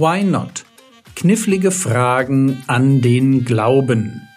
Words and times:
Why 0.00 0.22
Not? 0.22 0.64
Knifflige 1.16 1.72
Fragen 1.72 2.62
an 2.68 3.00
den 3.00 3.44
Glauben. 3.44 4.28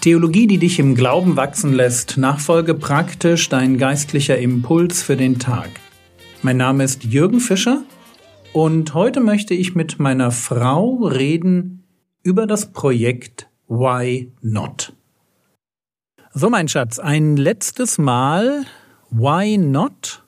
Theologie, 0.00 0.46
die 0.46 0.58
dich 0.58 0.78
im 0.78 0.94
Glauben 0.94 1.34
wachsen 1.34 1.72
lässt, 1.72 2.16
Nachfolge 2.16 2.74
praktisch, 2.74 3.48
dein 3.48 3.78
geistlicher 3.78 4.38
Impuls 4.38 5.02
für 5.02 5.16
den 5.16 5.40
Tag. 5.40 5.70
Mein 6.42 6.58
Name 6.58 6.84
ist 6.84 7.02
Jürgen 7.02 7.40
Fischer 7.40 7.82
und 8.52 8.94
heute 8.94 9.18
möchte 9.18 9.54
ich 9.54 9.74
mit 9.74 9.98
meiner 9.98 10.30
Frau 10.30 10.98
reden 11.02 11.82
über 12.22 12.46
das 12.46 12.72
Projekt 12.72 13.48
Why 13.68 14.32
Not. 14.42 14.92
So, 16.32 16.50
mein 16.50 16.68
Schatz, 16.68 16.98
ein 16.98 17.36
letztes 17.36 17.98
Mal 17.98 18.64
Why 19.10 19.58
Not? 19.58 20.24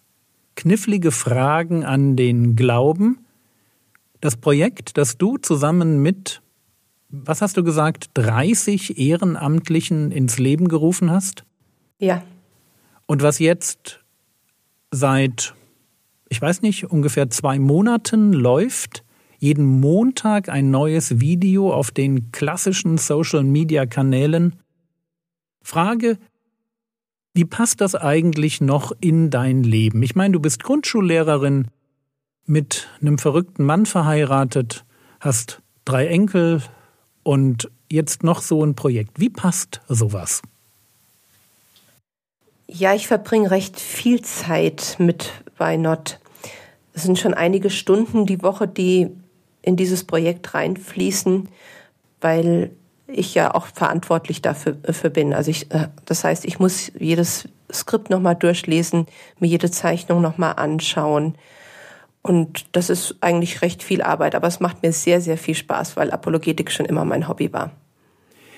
Knifflige 0.55 1.13
Fragen 1.13 1.85
an 1.85 2.17
den 2.17 2.57
Glauben. 2.57 3.27
Das 4.21 4.37
Projekt, 4.37 4.97
das 4.97 5.19
du 5.19 5.37
zusammen 5.37 6.03
mit 6.03 6.43
was 7.11 7.41
hast 7.41 7.57
du 7.57 7.65
gesagt, 7.65 8.11
30 8.15 8.99
Ehrenamtlichen 8.99 10.11
ins 10.11 10.39
Leben 10.39 10.69
gerufen 10.69 11.11
hast? 11.11 11.45
Ja. 11.99 12.23
Und 13.07 13.23
was 13.23 13.39
jetzt 13.39 14.05
seit, 14.91 15.55
ich 16.29 16.41
weiß 16.41 16.63
nicht, 16.63 16.91
ungefähr 16.91 17.31
zwei 17.31 17.59
Monaten 17.59 18.33
läuft, 18.33 19.05
jeden 19.39 19.81
Montag 19.81 20.49
ein 20.49 20.71
neues 20.71 21.21
Video 21.21 21.73
auf 21.73 21.91
den 21.91 22.33
klassischen 22.33 22.99
Social-Media-Kanälen. 22.99 24.57
Frage, 25.63 26.19
wie 27.35 27.45
passt 27.45 27.81
das 27.81 27.95
eigentlich 27.95 28.61
noch 28.61 28.93
in 29.01 29.31
dein 29.31 29.63
Leben? 29.63 30.03
Ich 30.03 30.17
meine, 30.17 30.33
du 30.33 30.41
bist 30.41 30.63
Grundschullehrerin, 30.63 31.69
mit 32.47 32.89
einem 33.01 33.19
verrückten 33.19 33.65
Mann 33.65 33.87
verheiratet, 33.87 34.85
hast 35.21 35.61
drei 35.85 36.07
Enkel, 36.07 36.63
und 37.29 37.71
jetzt 37.91 38.23
noch 38.23 38.41
so 38.41 38.65
ein 38.65 38.75
Projekt. 38.75 39.21
Wie 39.21 39.29
passt 39.29 39.83
sowas? 39.87 40.41
Ja, 42.67 42.95
ich 42.95 43.07
verbringe 43.07 43.51
recht 43.51 43.79
viel 43.79 44.23
Zeit 44.23 44.97
mit 44.99 45.31
Why 45.59 45.77
Not. 45.77 46.21
Es 46.95 47.03
sind 47.03 47.19
schon 47.19 47.35
einige 47.35 47.69
Stunden 47.69 48.25
die 48.25 48.41
Woche, 48.41 48.67
die 48.67 49.11
in 49.63 49.77
dieses 49.77 50.05
Projekt 50.05 50.55
reinfließen, 50.55 51.49
weil 52.21 52.71
ich 53.07 53.35
ja 53.35 53.55
auch 53.55 53.67
verantwortlich 53.67 54.43
dafür, 54.43 54.73
dafür 54.73 55.11
bin. 55.11 55.33
Also 55.33 55.51
ich, 55.51 55.71
äh, 55.73 55.89
das 56.05 56.25
heißt, 56.25 56.45
ich 56.45 56.59
muss 56.59 56.93
jedes 56.99 57.49
Skript 57.73 58.11
nochmal 58.11 58.37
durchlesen, 58.37 59.07
mir 59.41 59.49
jede 59.49 59.71
Zeichnung 59.71 60.21
nochmal 60.21 60.55
anschauen. 60.57 61.35
Und 62.23 62.67
das 62.73 62.91
ist 62.91 63.17
eigentlich 63.21 63.63
recht 63.63 63.83
viel 63.83 64.03
Arbeit, 64.03 64.35
aber 64.35 64.47
es 64.47 64.61
macht 64.61 64.83
mir 64.83 64.93
sehr, 64.93 65.21
sehr 65.21 65.39
viel 65.39 65.55
Spaß, 65.55 65.97
weil 65.97 66.11
Apologetik 66.11 66.71
schon 66.71 66.87
immer 66.87 67.05
mein 67.05 67.29
Hobby 67.29 67.53
war. 67.53 67.71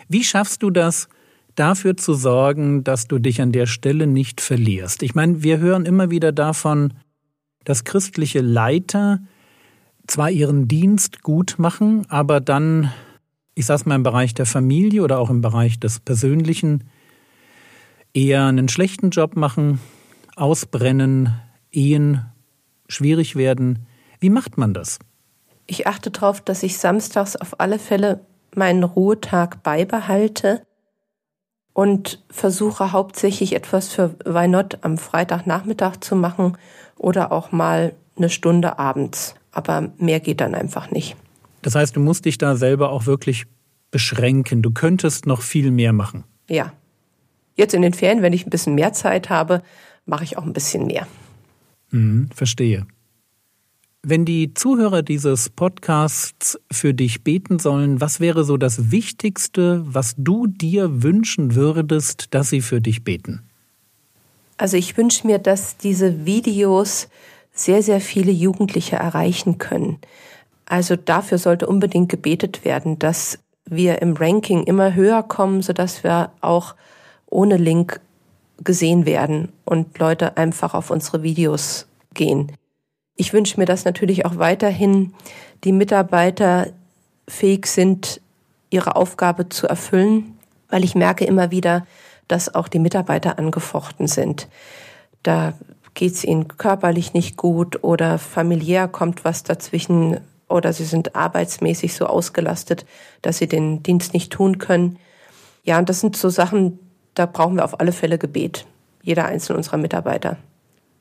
Wie 0.09 0.25
schaffst 0.25 0.63
du 0.63 0.71
das, 0.71 1.09
dafür 1.55 1.97
zu 1.97 2.15
sorgen, 2.15 2.83
dass 2.83 3.07
du 3.07 3.19
dich 3.19 3.41
an 3.41 3.53
der 3.53 3.67
Stelle 3.67 4.07
nicht 4.07 4.41
verlierst? 4.41 5.03
Ich 5.03 5.15
meine, 5.15 5.43
wir 5.43 5.59
hören 5.59 5.87
immer 5.87 6.11
wieder 6.11 6.33
davon, 6.33 6.95
dass 7.65 7.85
christliche 7.85 8.41
Leiter 8.41 9.21
zwar 10.11 10.31
ihren 10.31 10.67
Dienst 10.67 11.23
gut 11.23 11.55
machen, 11.59 12.05
aber 12.09 12.41
dann, 12.41 12.93
ich 13.55 13.67
sag's 13.67 13.87
mal 13.87 13.95
im 13.95 14.03
Bereich 14.03 14.35
der 14.35 14.47
Familie 14.47 15.03
oder 15.03 15.19
auch 15.19 15.31
im 15.31 15.41
Bereich 15.41 15.79
des 15.79 16.01
Persönlichen, 16.01 16.85
eher 18.13 18.47
einen 18.47 18.69
schlechten 18.69 19.11
Job 19.11 19.37
machen, 19.37 19.81
ausbrennen, 20.37 21.41
Ehen 21.71 22.27
schwierig 22.89 23.37
werden. 23.37 23.87
Wie 24.19 24.31
macht 24.31 24.59
man 24.59 24.75
das? 24.75 24.99
Ich 25.67 25.87
achte 25.87 26.11
darauf, 26.11 26.41
dass 26.41 26.65
ich 26.65 26.79
samstags 26.79 27.37
auf 27.37 27.61
alle 27.61 27.79
Fälle 27.79 28.27
meinen 28.57 28.83
Ruhetag 28.83 29.63
beibehalte 29.63 30.67
und 31.73 32.25
versuche 32.29 32.91
hauptsächlich 32.91 33.55
etwas 33.55 33.89
für 33.89 34.17
Why 34.25 34.49
Not 34.49 34.79
am 34.83 34.99
Freitagnachmittag 34.99 35.99
zu 36.01 36.17
machen 36.17 36.59
oder 36.97 37.31
auch 37.31 37.53
mal 37.53 37.95
eine 38.17 38.29
Stunde 38.29 38.81
abends. 38.81 39.37
Aber 39.53 39.93
mehr 39.99 40.21
geht 40.21 40.41
dann 40.41 40.55
einfach 40.55 40.91
nicht. 40.91 41.17
Das 41.63 41.75
heißt, 41.75 41.97
du 41.97 42.01
musst 42.01 42.25
dich 42.25 42.39
da 42.39 42.57
selber 42.57 42.91
auch 42.91 43.07
wirklich 43.07 43.47
beschränken. 43.91 44.63
Du 44.63 44.71
könntest 44.71 45.27
noch 45.27 45.43
viel 45.43 45.71
mehr 45.71 45.93
machen. 45.93 46.25
Ja. 46.49 46.73
Jetzt 47.57 47.75
in 47.75 47.83
den 47.83 47.93
Ferien, 47.93 48.23
wenn 48.23 48.33
ich 48.33 48.47
ein 48.47 48.51
bisschen 48.51 48.75
mehr 48.75 48.93
Zeit 48.93 49.29
habe, 49.29 49.63
mache 50.07 50.25
ich 50.25 50.39
auch 50.39 50.45
ein 50.45 50.53
bisschen 50.53 50.87
mehr. 50.87 51.07
Mhm, 51.91 52.31
verstehe. 52.35 52.87
Wenn 54.03 54.25
die 54.25 54.55
Zuhörer 54.55 55.03
dieses 55.03 55.51
Podcasts 55.51 56.59
für 56.73 56.95
dich 56.95 57.23
beten 57.23 57.59
sollen, 57.59 58.01
was 58.01 58.19
wäre 58.19 58.45
so 58.45 58.57
das 58.57 58.91
Wichtigste, 58.91 59.83
was 59.85 60.15
du 60.17 60.47
dir 60.47 61.03
wünschen 61.03 61.55
würdest, 61.55 62.35
dass 62.35 62.49
sie 62.49 62.63
für 62.63 62.81
dich 62.81 63.05
beten? 63.05 63.43
Also 64.57 64.79
ich 64.79 64.97
wünsche 64.97 65.27
mir, 65.27 65.39
dass 65.39 65.77
diese 65.77 66.25
Videos 66.25 67.09
sehr, 67.61 67.83
sehr 67.83 68.01
viele 68.01 68.33
Jugendliche 68.33 68.97
erreichen 68.97 69.59
können. 69.59 69.99
Also 70.65 70.97
dafür 70.97 71.39
sollte 71.39 71.67
unbedingt 71.67 72.09
gebetet 72.09 72.65
werden, 72.65 72.99
dass 72.99 73.39
wir 73.67 74.01
im 74.03 74.15
Ranking 74.17 74.65
immer 74.65 74.95
höher 74.95 75.23
kommen, 75.23 75.63
sodass 75.63 76.03
wir 76.03 76.31
auch 76.41 76.75
ohne 77.27 77.57
Link 77.57 78.01
gesehen 78.63 79.05
werden 79.07 79.53
und 79.65 79.99
Leute 79.99 80.37
einfach 80.37 80.75
auf 80.75 80.91
unsere 80.91 81.23
Videos 81.23 81.87
gehen. 82.15 82.53
Ich 83.17 83.33
wünsche 83.33 83.59
mir, 83.61 83.67
dass 83.67 83.85
natürlich 83.85 84.25
auch 84.25 84.39
weiterhin 84.39 85.13
die 85.65 85.73
Mitarbeiter 85.73 86.69
fähig 87.29 87.67
sind, 87.67 88.21
ihre 88.71 88.97
Aufgabe 88.97 89.49
zu 89.49 89.67
erfüllen, 89.67 90.39
weil 90.69 90.85
ich 90.85 90.95
merke 90.95 91.25
immer 91.25 91.51
wieder, 91.51 91.87
dass 92.29 92.55
auch 92.55 92.69
die 92.69 92.79
Mitarbeiter 92.79 93.39
angefochten 93.39 94.07
sind. 94.07 94.49
Da 95.23 95.55
geht 96.01 96.15
es 96.15 96.25
ihnen 96.25 96.49
körperlich 96.49 97.13
nicht 97.13 97.37
gut 97.37 97.85
oder 97.85 98.17
familiär 98.17 98.89
kommt 98.89 99.23
was 99.27 99.43
dazwischen 99.43 100.19
oder 100.49 100.73
sie 100.73 100.87
sind 100.87 101.15
arbeitsmäßig 101.15 101.93
so 101.93 102.07
ausgelastet, 102.07 102.87
dass 103.21 103.37
sie 103.37 103.47
den 103.47 103.83
Dienst 103.83 104.15
nicht 104.15 104.33
tun 104.33 104.57
können. 104.57 104.99
Ja, 105.63 105.79
und 105.79 105.91
das 105.91 106.01
sind 106.01 106.17
so 106.17 106.31
Sachen, 106.31 106.79
da 107.13 107.27
brauchen 107.27 107.57
wir 107.57 107.67
auf 107.67 107.81
alle 107.81 107.93
Fälle 107.93 108.17
Gebet, 108.17 108.65
jeder 109.03 109.27
einzelne 109.27 109.59
unserer 109.59 109.77
Mitarbeiter. 109.77 110.39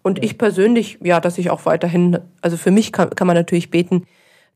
Und 0.02 0.22
ich 0.22 0.38
persönlich, 0.38 0.98
ja, 1.02 1.22
dass 1.22 1.38
ich 1.38 1.50
auch 1.50 1.66
weiterhin, 1.66 2.20
also 2.42 2.58
für 2.58 2.72
mich 2.72 2.92
kann, 2.92 3.12
kann 3.12 3.26
man 3.26 3.38
natürlich 3.38 3.72
beten, 3.72 4.06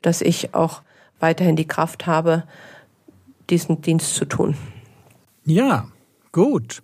dass 0.02 0.20
ich 0.20 0.54
auch 0.54 0.82
weiterhin 1.22 1.56
die 1.56 1.70
Kraft 1.70 2.06
habe, 2.06 2.44
diesen 3.50 3.82
Dienst 3.82 4.14
zu 4.16 4.26
tun. 4.26 4.58
Ja, 5.46 5.88
gut. 6.34 6.84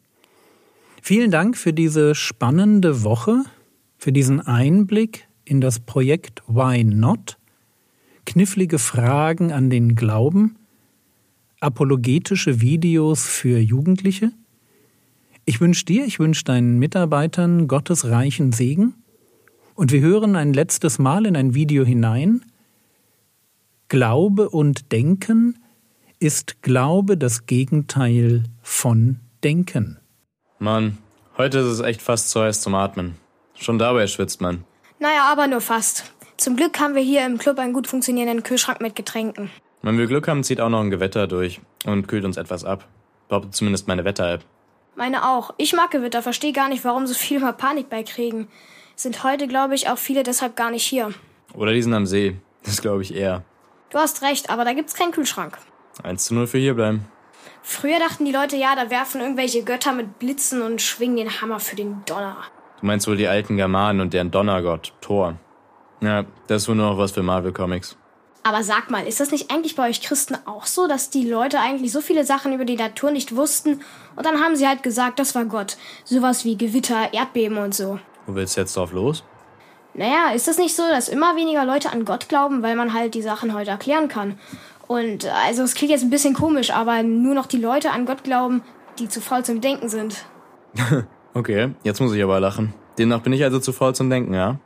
Vielen 1.01 1.31
Dank 1.31 1.57
für 1.57 1.73
diese 1.73 2.13
spannende 2.13 3.03
Woche, 3.03 3.43
für 3.97 4.11
diesen 4.11 4.41
Einblick 4.41 5.27
in 5.45 5.61
das 5.61 5.79
Projekt 5.79 6.43
Why 6.47 6.83
Not, 6.83 7.37
knifflige 8.25 8.79
Fragen 8.79 9.51
an 9.51 9.69
den 9.69 9.95
Glauben, 9.95 10.57
apologetische 11.59 12.61
Videos 12.61 13.25
für 13.25 13.59
Jugendliche. 13.59 14.31
Ich 15.45 15.59
wünsche 15.61 15.85
dir, 15.85 16.05
ich 16.05 16.19
wünsche 16.19 16.43
deinen 16.43 16.77
Mitarbeitern 16.77 17.67
Gottes 17.67 18.05
reichen 18.05 18.51
Segen. 18.51 18.93
Und 19.73 19.91
wir 19.91 20.01
hören 20.01 20.35
ein 20.35 20.53
letztes 20.53 20.99
Mal 20.99 21.25
in 21.25 21.35
ein 21.35 21.55
Video 21.55 21.85
hinein. 21.85 22.45
Glaube 23.87 24.49
und 24.49 24.91
Denken 24.91 25.57
ist 26.19 26.61
Glaube 26.61 27.17
das 27.17 27.45
Gegenteil 27.45 28.43
von 28.61 29.19
Denken. 29.43 29.97
Mann, 30.61 30.97
heute 31.37 31.59
ist 31.59 31.67
es 31.67 31.79
echt 31.79 32.01
fast 32.01 32.29
zu 32.29 32.41
heiß 32.41 32.59
zum 32.59 32.75
Atmen. 32.75 33.15
Schon 33.55 33.79
dabei 33.79 34.07
schwitzt 34.07 34.41
man. 34.41 34.65
Naja, 34.99 35.23
aber 35.31 35.47
nur 35.47 35.61
fast. 35.61 36.11
Zum 36.35 36.57
Glück 36.57 36.77
haben 36.81 36.95
wir 36.95 37.01
hier 37.01 37.25
im 37.25 37.37
Club 37.37 37.59
einen 37.59 37.71
gut 37.71 37.87
funktionierenden 37.87 38.43
Kühlschrank 38.43 38.81
mit 38.81 38.93
Getränken. 38.93 39.49
Wenn 39.81 39.97
wir 39.97 40.07
Glück 40.07 40.27
haben, 40.27 40.43
zieht 40.43 40.59
auch 40.59 40.67
noch 40.67 40.81
ein 40.81 40.89
Gewitter 40.89 41.27
durch 41.27 41.61
und 41.85 42.09
kühlt 42.09 42.25
uns 42.25 42.35
etwas 42.35 42.65
ab. 42.65 42.85
Behauptet 43.29 43.55
zumindest 43.55 43.87
meine 43.87 44.03
Wetter-App. 44.03 44.41
Meine 44.97 45.29
auch. 45.29 45.53
Ich 45.55 45.71
mag 45.71 45.91
Gewitter, 45.91 46.21
verstehe 46.21 46.51
gar 46.51 46.67
nicht, 46.67 46.83
warum 46.83 47.07
so 47.07 47.13
viele 47.13 47.39
mal 47.39 47.53
Panik 47.53 47.89
beikriegen. 47.89 48.49
Sind 48.97 49.23
heute, 49.23 49.47
glaube 49.47 49.75
ich, 49.75 49.87
auch 49.87 49.97
viele 49.97 50.23
deshalb 50.23 50.57
gar 50.57 50.71
nicht 50.71 50.83
hier. 50.83 51.13
Oder 51.53 51.71
die 51.71 51.81
sind 51.81 51.93
am 51.93 52.05
See. 52.05 52.35
Das 52.63 52.81
glaube 52.81 53.01
ich 53.01 53.15
eher. 53.15 53.45
Du 53.91 53.97
hast 53.97 54.21
recht, 54.23 54.49
aber 54.49 54.65
da 54.65 54.73
gibt's 54.73 54.93
keinen 54.93 55.13
Kühlschrank. 55.13 55.57
1 56.03 56.25
zu 56.25 56.35
0 56.35 56.47
für 56.47 56.57
hier 56.57 56.73
bleiben. 56.73 57.05
Früher 57.61 57.99
dachten 57.99 58.25
die 58.25 58.31
Leute, 58.31 58.55
ja, 58.55 58.75
da 58.75 58.89
werfen 58.89 59.21
irgendwelche 59.21 59.63
Götter 59.63 59.93
mit 59.93 60.19
Blitzen 60.19 60.61
und 60.61 60.81
schwingen 60.81 61.17
den 61.17 61.41
Hammer 61.41 61.59
für 61.59 61.75
den 61.75 62.03
Donner. 62.05 62.37
Du 62.79 62.85
meinst 62.85 63.07
wohl 63.07 63.17
die 63.17 63.27
alten 63.27 63.57
Germanen 63.57 64.01
und 64.01 64.13
deren 64.13 64.31
Donnergott, 64.31 64.93
Thor. 65.01 65.35
Ja, 66.01 66.25
das 66.47 66.63
ist 66.63 66.69
wohl 66.69 66.75
nur 66.75 66.91
noch 66.91 66.97
was 66.97 67.11
für 67.11 67.23
Marvel 67.23 67.51
Comics. 67.51 67.97
Aber 68.43 68.63
sag 68.63 68.89
mal, 68.89 69.05
ist 69.05 69.19
das 69.19 69.31
nicht 69.31 69.51
eigentlich 69.51 69.75
bei 69.75 69.89
euch 69.89 70.01
Christen 70.01 70.37
auch 70.45 70.65
so, 70.65 70.87
dass 70.87 71.09
die 71.09 71.29
Leute 71.29 71.59
eigentlich 71.59 71.91
so 71.91 71.99
viele 71.99 72.23
Sachen 72.23 72.53
über 72.53 72.63
die 72.63 72.77
Natur 72.77 73.11
nicht 73.11 73.35
wussten 73.35 73.81
und 74.15 74.25
dann 74.25 74.41
haben 74.41 74.55
sie 74.55 74.67
halt 74.67 74.81
gesagt, 74.81 75.19
das 75.19 75.35
war 75.35 75.45
Gott. 75.45 75.77
Sowas 76.05 76.45
wie 76.45 76.57
Gewitter, 76.57 77.13
Erdbeben 77.13 77.57
und 77.57 77.75
so. 77.75 77.99
Wo 78.25 78.35
willst 78.35 78.55
du 78.55 78.61
jetzt 78.61 78.77
drauf 78.77 78.93
los? 78.93 79.23
Naja, 79.93 80.31
ist 80.33 80.47
es 80.47 80.57
nicht 80.57 80.75
so, 80.75 80.83
dass 80.83 81.09
immer 81.09 81.35
weniger 81.35 81.65
Leute 81.65 81.91
an 81.91 82.05
Gott 82.05 82.29
glauben, 82.29 82.63
weil 82.63 82.75
man 82.75 82.93
halt 82.93 83.13
die 83.15 83.21
Sachen 83.21 83.53
heute 83.53 83.71
erklären 83.71 84.07
kann? 84.07 84.39
Und 84.89 85.27
also 85.27 85.61
es 85.61 85.75
klingt 85.75 85.91
jetzt 85.91 86.01
ein 86.01 86.09
bisschen 86.09 86.33
komisch, 86.33 86.71
aber 86.71 87.03
nur 87.03 87.35
noch 87.35 87.45
die 87.45 87.59
Leute 87.59 87.91
an 87.91 88.07
Gott 88.07 88.23
glauben, 88.23 88.63
die 88.97 89.07
zu 89.07 89.21
faul 89.21 89.45
zum 89.45 89.61
Denken 89.61 89.87
sind. 89.87 90.25
okay, 91.35 91.75
jetzt 91.83 92.01
muss 92.01 92.11
ich 92.11 92.23
aber 92.23 92.39
lachen. 92.39 92.73
Demnach 92.97 93.21
bin 93.21 93.31
ich 93.31 93.43
also 93.43 93.59
zu 93.59 93.71
faul 93.71 93.93
zum 93.93 94.09
Denken, 94.09 94.33
ja? 94.33 94.57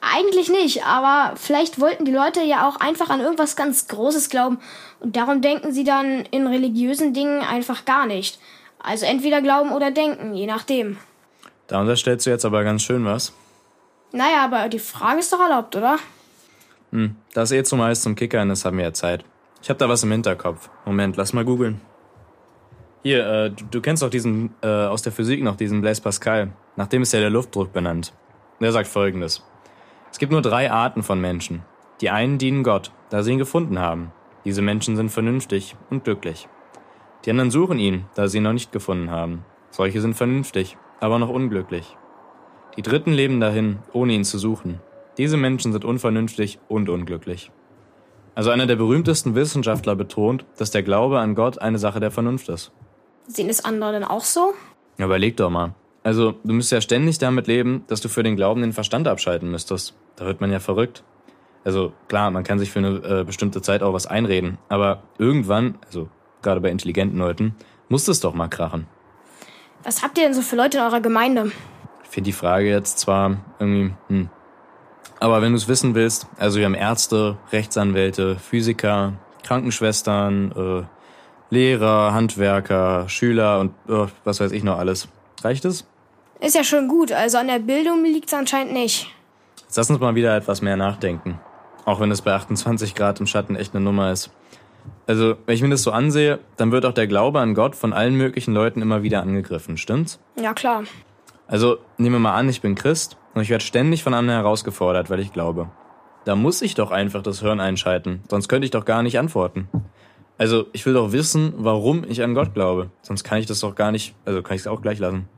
Eigentlich 0.00 0.48
nicht, 0.48 0.86
aber 0.86 1.36
vielleicht 1.36 1.78
wollten 1.78 2.06
die 2.06 2.12
Leute 2.12 2.42
ja 2.42 2.66
auch 2.66 2.76
einfach 2.76 3.10
an 3.10 3.20
irgendwas 3.20 3.54
ganz 3.54 3.86
Großes 3.86 4.30
glauben 4.30 4.60
und 5.00 5.14
darum 5.14 5.42
denken 5.42 5.74
sie 5.74 5.84
dann 5.84 6.24
in 6.30 6.46
religiösen 6.46 7.12
Dingen 7.12 7.42
einfach 7.42 7.84
gar 7.84 8.06
nicht. 8.06 8.40
Also 8.82 9.04
entweder 9.04 9.42
glauben 9.42 9.72
oder 9.72 9.90
denken, 9.90 10.32
je 10.32 10.46
nachdem. 10.46 10.96
Da 11.66 11.82
unterstellst 11.82 12.24
du 12.24 12.30
jetzt 12.30 12.46
aber 12.46 12.64
ganz 12.64 12.82
schön 12.82 13.04
was. 13.04 13.34
Naja, 14.12 14.42
aber 14.42 14.70
die 14.70 14.78
Frage 14.78 15.20
ist 15.20 15.30
doch 15.34 15.40
erlaubt, 15.40 15.76
oder? 15.76 15.98
Hm, 16.92 17.14
das 17.34 17.52
eh 17.52 17.62
zumeist 17.62 18.04
zum 18.04 18.16
Kickern, 18.16 18.48
das 18.48 18.64
haben 18.64 18.78
wir 18.78 18.84
ja 18.84 18.94
Zeit. 18.94 19.22
Ich 19.62 19.68
hab 19.68 19.78
da 19.78 19.88
was 19.88 20.02
im 20.02 20.12
Hinterkopf. 20.12 20.70
Moment, 20.86 21.16
lass 21.16 21.32
mal 21.32 21.44
googeln. 21.44 21.80
Hier, 23.02 23.26
äh, 23.26 23.50
du, 23.50 23.64
du, 23.70 23.80
kennst 23.80 24.02
doch 24.02 24.10
diesen, 24.10 24.54
äh, 24.62 24.66
aus 24.66 25.02
der 25.02 25.12
Physik 25.12 25.42
noch, 25.42 25.56
diesen 25.56 25.80
Blaise 25.80 26.02
Pascal. 26.02 26.52
Nach 26.76 26.86
dem 26.86 27.02
ist 27.02 27.12
ja 27.12 27.20
der 27.20 27.30
Luftdruck 27.30 27.72
benannt. 27.72 28.14
Der 28.60 28.72
sagt 28.72 28.88
folgendes. 28.88 29.44
Es 30.10 30.18
gibt 30.18 30.32
nur 30.32 30.42
drei 30.42 30.70
Arten 30.70 31.02
von 31.02 31.20
Menschen. 31.20 31.62
Die 32.00 32.10
einen 32.10 32.38
dienen 32.38 32.62
Gott, 32.62 32.90
da 33.10 33.22
sie 33.22 33.32
ihn 33.32 33.38
gefunden 33.38 33.78
haben. 33.78 34.12
Diese 34.44 34.62
Menschen 34.62 34.96
sind 34.96 35.10
vernünftig 35.10 35.76
und 35.90 36.04
glücklich. 36.04 36.48
Die 37.24 37.30
anderen 37.30 37.50
suchen 37.50 37.78
ihn, 37.78 38.06
da 38.14 38.28
sie 38.28 38.38
ihn 38.38 38.44
noch 38.44 38.54
nicht 38.54 38.72
gefunden 38.72 39.10
haben. 39.10 39.44
Solche 39.70 40.00
sind 40.00 40.14
vernünftig, 40.14 40.78
aber 41.00 41.18
noch 41.18 41.28
unglücklich. 41.28 41.96
Die 42.76 42.82
Dritten 42.82 43.12
leben 43.12 43.40
dahin, 43.40 43.80
ohne 43.92 44.14
ihn 44.14 44.24
zu 44.24 44.38
suchen. 44.38 44.80
Diese 45.18 45.36
Menschen 45.36 45.72
sind 45.72 45.84
unvernünftig 45.84 46.58
und 46.68 46.88
unglücklich. 46.88 47.50
Also 48.34 48.50
einer 48.50 48.66
der 48.66 48.76
berühmtesten 48.76 49.34
Wissenschaftler 49.34 49.96
betont, 49.96 50.44
dass 50.56 50.70
der 50.70 50.82
Glaube 50.82 51.18
an 51.18 51.34
Gott 51.34 51.58
eine 51.58 51.78
Sache 51.78 52.00
der 52.00 52.10
Vernunft 52.10 52.48
ist. 52.48 52.72
Sehen 53.26 53.48
es 53.48 53.64
andere 53.64 53.92
denn 53.92 54.04
auch 54.04 54.24
so? 54.24 54.54
Ja, 54.98 55.06
überleg 55.06 55.36
doch 55.36 55.50
mal. 55.50 55.74
Also, 56.02 56.32
du 56.44 56.54
müsstest 56.54 56.72
ja 56.72 56.80
ständig 56.80 57.18
damit 57.18 57.46
leben, 57.46 57.84
dass 57.86 58.00
du 58.00 58.08
für 58.08 58.22
den 58.22 58.36
Glauben 58.36 58.62
den 58.62 58.72
Verstand 58.72 59.06
abschalten 59.06 59.50
müsstest. 59.50 59.94
Da 60.16 60.24
wird 60.24 60.40
man 60.40 60.50
ja 60.50 60.58
verrückt. 60.58 61.04
Also, 61.62 61.92
klar, 62.08 62.30
man 62.30 62.42
kann 62.42 62.58
sich 62.58 62.70
für 62.70 62.78
eine 62.78 63.20
äh, 63.20 63.24
bestimmte 63.24 63.60
Zeit 63.60 63.82
auch 63.82 63.92
was 63.92 64.06
einreden, 64.06 64.56
aber 64.70 65.02
irgendwann, 65.18 65.76
also 65.84 66.08
gerade 66.40 66.60
bei 66.60 66.70
intelligenten 66.70 67.18
Leuten, 67.18 67.54
muss 67.90 68.08
es 68.08 68.20
doch 68.20 68.32
mal 68.32 68.48
krachen. 68.48 68.86
Was 69.82 70.02
habt 70.02 70.16
ihr 70.16 70.24
denn 70.24 70.34
so 70.34 70.40
für 70.40 70.56
Leute 70.56 70.78
in 70.78 70.84
eurer 70.84 71.00
Gemeinde? 71.00 71.52
Ich 72.04 72.08
finde 72.08 72.28
die 72.28 72.32
Frage 72.32 72.68
jetzt 72.68 72.98
zwar 72.98 73.36
irgendwie, 73.58 73.94
hm. 74.08 74.30
Aber 75.20 75.42
wenn 75.42 75.52
du 75.52 75.58
es 75.58 75.68
wissen 75.68 75.94
willst, 75.94 76.26
also 76.38 76.58
wir 76.58 76.64
haben 76.64 76.74
Ärzte, 76.74 77.36
Rechtsanwälte, 77.52 78.36
Physiker, 78.36 79.12
Krankenschwestern, 79.44 80.52
äh, 80.52 81.54
Lehrer, 81.54 82.14
Handwerker, 82.14 83.06
Schüler 83.08 83.60
und 83.60 83.72
äh, 83.86 84.06
was 84.24 84.40
weiß 84.40 84.50
ich 84.52 84.64
noch 84.64 84.78
alles. 84.78 85.08
Reicht 85.42 85.66
es? 85.66 85.84
Ist 86.40 86.54
ja 86.54 86.64
schon 86.64 86.88
gut, 86.88 87.12
also 87.12 87.36
an 87.36 87.48
der 87.48 87.58
Bildung 87.58 88.02
liegt 88.02 88.28
es 88.28 88.34
anscheinend 88.34 88.72
nicht. 88.72 89.14
Jetzt 89.60 89.76
lass 89.76 89.90
uns 89.90 90.00
mal 90.00 90.14
wieder 90.14 90.34
etwas 90.34 90.62
mehr 90.62 90.76
nachdenken. 90.76 91.38
Auch 91.84 92.00
wenn 92.00 92.10
es 92.10 92.22
bei 92.22 92.32
28 92.32 92.94
Grad 92.94 93.20
im 93.20 93.26
Schatten 93.26 93.56
echt 93.56 93.74
eine 93.74 93.84
Nummer 93.84 94.12
ist. 94.12 94.30
Also, 95.06 95.36
wenn 95.44 95.54
ich 95.54 95.60
mir 95.60 95.68
das 95.68 95.82
so 95.82 95.90
ansehe, 95.90 96.38
dann 96.56 96.72
wird 96.72 96.86
auch 96.86 96.94
der 96.94 97.06
Glaube 97.06 97.40
an 97.40 97.54
Gott 97.54 97.76
von 97.76 97.92
allen 97.92 98.14
möglichen 98.14 98.54
Leuten 98.54 98.80
immer 98.80 99.02
wieder 99.02 99.20
angegriffen, 99.20 99.76
stimmt's? 99.76 100.18
Ja, 100.40 100.54
klar. 100.54 100.84
Also, 101.46 101.78
nehmen 101.98 102.14
wir 102.14 102.20
mal 102.20 102.34
an, 102.34 102.48
ich 102.48 102.62
bin 102.62 102.74
Christ 102.74 103.18
und 103.34 103.42
ich 103.42 103.50
werde 103.50 103.64
ständig 103.64 104.02
von 104.02 104.14
anderen 104.14 104.40
herausgefordert, 104.40 105.10
weil 105.10 105.20
ich 105.20 105.32
glaube. 105.32 105.68
Da 106.24 106.36
muss 106.36 106.62
ich 106.62 106.74
doch 106.74 106.90
einfach 106.90 107.22
das 107.22 107.42
Hören 107.42 107.60
einschalten, 107.60 108.22
sonst 108.28 108.48
könnte 108.48 108.64
ich 108.64 108.70
doch 108.70 108.84
gar 108.84 109.02
nicht 109.02 109.18
antworten. 109.18 109.68
Also, 110.36 110.66
ich 110.72 110.86
will 110.86 110.94
doch 110.94 111.12
wissen, 111.12 111.52
warum 111.58 112.02
ich 112.08 112.22
an 112.22 112.34
Gott 112.34 112.54
glaube. 112.54 112.90
Sonst 113.02 113.24
kann 113.24 113.38
ich 113.38 113.46
das 113.46 113.60
doch 113.60 113.74
gar 113.74 113.92
nicht, 113.92 114.14
also 114.24 114.40
kann 114.42 114.54
ich 114.54 114.62
es 114.62 114.66
auch 114.66 114.80
gleich 114.80 114.98
lassen. 114.98 115.28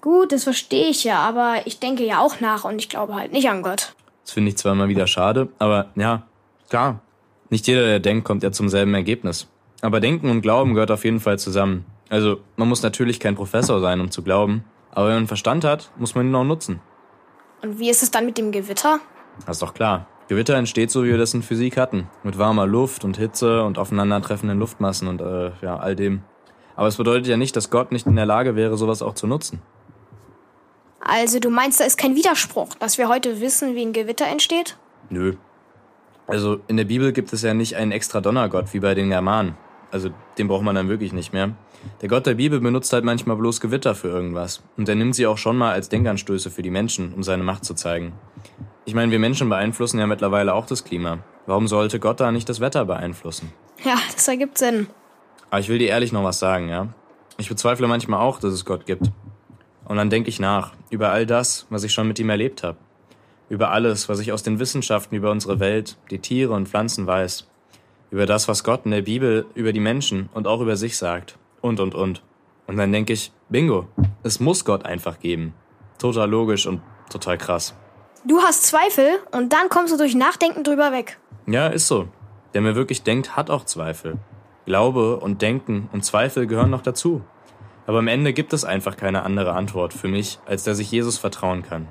Gut, 0.00 0.30
das 0.30 0.44
verstehe 0.44 0.88
ich 0.88 1.02
ja, 1.02 1.18
aber 1.18 1.56
ich 1.64 1.80
denke 1.80 2.04
ja 2.04 2.20
auch 2.20 2.40
nach 2.40 2.64
und 2.64 2.78
ich 2.78 2.88
glaube 2.88 3.16
halt 3.16 3.32
nicht 3.32 3.48
an 3.50 3.62
Gott. 3.62 3.94
Das 4.24 4.32
finde 4.32 4.50
ich 4.50 4.56
zwar 4.56 4.72
immer 4.72 4.88
wieder 4.88 5.08
schade, 5.08 5.48
aber 5.58 5.86
ja, 5.96 6.22
klar. 6.68 7.00
Nicht 7.50 7.66
jeder, 7.66 7.82
der 7.82 7.98
denkt, 7.98 8.24
kommt 8.24 8.42
ja 8.42 8.52
zum 8.52 8.68
selben 8.68 8.94
Ergebnis. 8.94 9.48
Aber 9.80 10.00
Denken 10.00 10.30
und 10.30 10.42
Glauben 10.42 10.74
gehört 10.74 10.90
auf 10.90 11.04
jeden 11.04 11.18
Fall 11.18 11.38
zusammen. 11.38 11.84
Also, 12.08 12.38
man 12.56 12.68
muss 12.68 12.82
natürlich 12.82 13.20
kein 13.20 13.34
Professor 13.34 13.80
sein, 13.80 14.00
um 14.00 14.10
zu 14.10 14.22
glauben. 14.22 14.64
Aber 14.92 15.08
wenn 15.08 15.14
man 15.16 15.26
Verstand 15.26 15.64
hat, 15.64 15.90
muss 15.96 16.14
man 16.14 16.28
ihn 16.28 16.34
auch 16.34 16.44
nutzen. 16.44 16.80
Und 17.62 17.78
wie 17.78 17.90
ist 17.90 18.02
es 18.02 18.10
dann 18.10 18.26
mit 18.26 18.38
dem 18.38 18.52
Gewitter? 18.52 19.00
Das 19.46 19.56
ist 19.56 19.62
doch 19.62 19.74
klar. 19.74 20.06
Gewitter 20.28 20.56
entsteht 20.56 20.90
so, 20.90 21.04
wie 21.04 21.08
wir 21.08 21.18
das 21.18 21.34
in 21.34 21.42
Physik 21.42 21.76
hatten. 21.76 22.08
Mit 22.22 22.38
warmer 22.38 22.66
Luft 22.66 23.04
und 23.04 23.16
Hitze 23.16 23.64
und 23.64 23.78
aufeinandertreffenden 23.78 24.58
Luftmassen 24.58 25.08
und 25.08 25.20
äh, 25.20 25.52
ja, 25.62 25.78
all 25.78 25.96
dem. 25.96 26.22
Aber 26.76 26.86
es 26.86 26.96
bedeutet 26.96 27.26
ja 27.26 27.36
nicht, 27.36 27.56
dass 27.56 27.70
Gott 27.70 27.92
nicht 27.92 28.06
in 28.06 28.14
der 28.14 28.26
Lage 28.26 28.54
wäre, 28.54 28.76
sowas 28.76 29.02
auch 29.02 29.14
zu 29.14 29.26
nutzen. 29.26 29.62
Also 31.00 31.40
du 31.40 31.48
meinst, 31.48 31.80
da 31.80 31.84
ist 31.84 31.96
kein 31.96 32.14
Widerspruch, 32.14 32.74
dass 32.78 32.98
wir 32.98 33.08
heute 33.08 33.40
wissen, 33.40 33.74
wie 33.74 33.82
ein 33.82 33.92
Gewitter 33.92 34.26
entsteht? 34.26 34.76
Nö. 35.08 35.36
Also 36.26 36.60
in 36.68 36.76
der 36.76 36.84
Bibel 36.84 37.12
gibt 37.12 37.32
es 37.32 37.40
ja 37.42 37.54
nicht 37.54 37.76
einen 37.76 37.92
extra 37.92 38.20
Donnergott 38.20 38.74
wie 38.74 38.80
bei 38.80 38.94
den 38.94 39.08
Germanen. 39.08 39.56
Also 39.90 40.10
den 40.36 40.48
braucht 40.48 40.62
man 40.62 40.74
dann 40.74 40.88
wirklich 40.88 41.12
nicht 41.12 41.32
mehr. 41.32 41.54
Der 42.00 42.08
Gott 42.08 42.26
der 42.26 42.34
Bibel 42.34 42.60
benutzt 42.60 42.92
halt 42.92 43.04
manchmal 43.04 43.36
bloß 43.36 43.60
Gewitter 43.60 43.94
für 43.94 44.08
irgendwas. 44.08 44.62
Und 44.76 44.88
er 44.88 44.94
nimmt 44.94 45.14
sie 45.14 45.26
auch 45.26 45.38
schon 45.38 45.56
mal 45.56 45.72
als 45.72 45.88
Denkanstöße 45.88 46.50
für 46.50 46.62
die 46.62 46.70
Menschen, 46.70 47.14
um 47.14 47.22
seine 47.22 47.42
Macht 47.42 47.64
zu 47.64 47.74
zeigen. 47.74 48.12
Ich 48.84 48.94
meine, 48.94 49.12
wir 49.12 49.18
Menschen 49.18 49.48
beeinflussen 49.48 49.98
ja 49.98 50.06
mittlerweile 50.06 50.54
auch 50.54 50.66
das 50.66 50.84
Klima. 50.84 51.18
Warum 51.46 51.68
sollte 51.68 52.00
Gott 52.00 52.20
da 52.20 52.32
nicht 52.32 52.48
das 52.48 52.60
Wetter 52.60 52.84
beeinflussen? 52.84 53.52
Ja, 53.84 53.96
das 54.12 54.28
ergibt 54.28 54.58
Sinn. 54.58 54.88
Aber 55.50 55.60
ich 55.60 55.68
will 55.68 55.78
dir 55.78 55.88
ehrlich 55.88 56.12
noch 56.12 56.24
was 56.24 56.38
sagen, 56.38 56.68
ja? 56.68 56.88
Ich 57.38 57.48
bezweifle 57.48 57.86
manchmal 57.86 58.20
auch, 58.20 58.40
dass 58.40 58.52
es 58.52 58.64
Gott 58.64 58.86
gibt. 58.86 59.10
Und 59.84 59.96
dann 59.96 60.10
denke 60.10 60.28
ich 60.28 60.40
nach 60.40 60.72
über 60.90 61.10
all 61.10 61.24
das, 61.24 61.66
was 61.70 61.84
ich 61.84 61.92
schon 61.92 62.08
mit 62.08 62.18
ihm 62.18 62.28
erlebt 62.28 62.62
habe. 62.62 62.78
Über 63.48 63.70
alles, 63.70 64.08
was 64.08 64.18
ich 64.18 64.32
aus 64.32 64.42
den 64.42 64.58
Wissenschaften 64.58 65.14
über 65.14 65.30
unsere 65.30 65.60
Welt, 65.60 65.96
die 66.10 66.18
Tiere 66.18 66.52
und 66.52 66.68
Pflanzen 66.68 67.06
weiß. 67.06 67.48
Über 68.10 68.26
das, 68.26 68.48
was 68.48 68.64
Gott 68.64 68.84
in 68.84 68.90
der 68.90 69.02
Bibel 69.02 69.46
über 69.54 69.72
die 69.72 69.80
Menschen 69.80 70.28
und 70.32 70.46
auch 70.46 70.60
über 70.60 70.76
sich 70.76 70.96
sagt. 70.96 71.38
Und, 71.60 71.80
und, 71.80 71.94
und. 71.94 72.22
Und 72.66 72.76
dann 72.76 72.92
denke 72.92 73.12
ich, 73.12 73.32
bingo, 73.48 73.88
es 74.22 74.40
muss 74.40 74.64
Gott 74.64 74.84
einfach 74.84 75.20
geben. 75.20 75.54
Total 75.98 76.28
logisch 76.28 76.66
und 76.66 76.80
total 77.10 77.38
krass. 77.38 77.74
Du 78.24 78.40
hast 78.40 78.64
Zweifel 78.64 79.18
und 79.32 79.52
dann 79.52 79.68
kommst 79.68 79.92
du 79.92 79.96
durch 79.96 80.14
Nachdenken 80.14 80.64
drüber 80.64 80.92
weg. 80.92 81.18
Ja, 81.46 81.68
ist 81.68 81.88
so. 81.88 82.08
Der 82.54 82.62
mir 82.62 82.74
wirklich 82.74 83.02
denkt, 83.02 83.36
hat 83.36 83.50
auch 83.50 83.64
Zweifel. 83.64 84.18
Glaube 84.64 85.18
und 85.18 85.40
Denken 85.42 85.88
und 85.92 86.04
Zweifel 86.04 86.46
gehören 86.46 86.70
noch 86.70 86.82
dazu. 86.82 87.22
Aber 87.86 87.98
am 88.00 88.08
Ende 88.08 88.34
gibt 88.34 88.52
es 88.52 88.64
einfach 88.64 88.96
keine 88.96 89.22
andere 89.22 89.54
Antwort 89.54 89.94
für 89.94 90.08
mich, 90.08 90.38
als 90.44 90.64
dass 90.64 90.78
ich 90.78 90.90
Jesus 90.90 91.16
vertrauen 91.16 91.62
kann. 91.62 91.88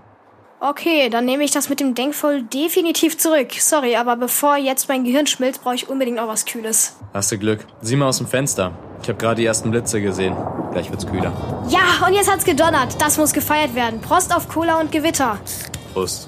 Okay, 0.60 1.10
dann 1.10 1.26
nehme 1.26 1.44
ich 1.44 1.52
das 1.52 1.70
mit 1.70 1.80
dem 1.80 1.94
Denkvoll 1.94 2.42
definitiv 2.42 3.18
zurück. 3.18 3.50
Sorry, 3.60 3.96
aber 3.96 4.16
bevor 4.16 4.58
jetzt 4.58 4.90
mein 4.90 5.04
Gehirn 5.04 5.28
schmilzt, 5.28 5.62
brauche 5.64 5.76
ich 5.76 5.88
unbedingt 5.88 6.20
auch 6.20 6.28
was 6.28 6.46
Kühles. 6.46 6.96
Hast 7.14 7.32
du 7.32 7.38
Glück. 7.38 7.60
Sieh 7.82 7.96
mal 7.96 8.08
aus 8.08 8.18
dem 8.18 8.26
Fenster. 8.26 8.72
Ich 9.04 9.08
habe 9.08 9.20
gerade 9.20 9.36
die 9.36 9.46
ersten 9.46 9.70
Blitze 9.70 10.02
gesehen. 10.02 10.36
Gleich 10.72 10.90
wird's 10.90 11.06
kühler. 11.06 11.32
Ja, 11.70 12.08
und 12.08 12.14
jetzt 12.14 12.32
hat's 12.32 12.44
gedonnert. 12.44 13.00
Das 13.00 13.18
muss 13.20 13.34
gefeiert 13.34 13.76
werden. 13.76 14.02
Prost 14.02 14.36
auf 14.36 14.50
Cola 14.50 14.80
und 14.80 14.92
Gewitter. 14.92 15.40
Prost. 15.94 16.28